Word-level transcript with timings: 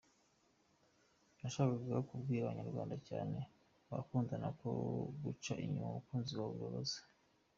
Nashakaga 1.39 1.97
kubwira 2.09 2.41
abanyarwanda 2.47 2.95
cyane 3.09 3.37
abakundana 3.91 4.47
ko 4.59 4.69
guca 5.23 5.53
inyuma 5.65 5.87
umukunzi 5.89 6.31
wawe 6.39 6.53
bibabaza. 6.55 6.97